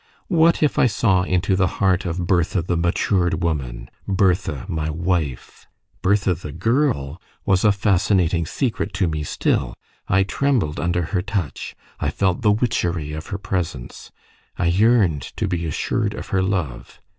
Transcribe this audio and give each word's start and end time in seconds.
What 0.29 0.63
if 0.63 0.79
I 0.79 0.87
saw 0.87 1.21
into 1.21 1.55
the 1.55 1.67
heart 1.77 2.05
of 2.07 2.25
Bertha, 2.25 2.63
the 2.63 2.75
matured 2.75 3.43
woman 3.43 3.87
Bertha, 4.07 4.65
my 4.67 4.89
wife? 4.89 5.67
Bertha, 6.01 6.33
the 6.33 6.51
girl, 6.51 7.21
was 7.45 7.63
a 7.63 7.71
fascinating 7.71 8.47
secret 8.47 8.93
to 8.93 9.07
me 9.07 9.21
still: 9.21 9.75
I 10.07 10.23
trembled 10.23 10.79
under 10.79 11.03
her 11.13 11.21
touch; 11.21 11.75
I 11.99 12.09
felt 12.09 12.41
the 12.41 12.51
witchery 12.51 13.13
of 13.13 13.27
her 13.27 13.37
presence; 13.37 14.11
I 14.57 14.65
yearned 14.65 15.21
to 15.37 15.47
be 15.47 15.67
assured 15.67 16.15
of 16.15 16.29
her 16.29 16.41
love. 16.41 16.99